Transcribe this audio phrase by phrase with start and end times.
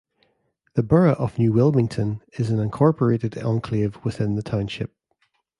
[0.73, 4.95] The borough of New Wilmington is an incorporated enclave within the township.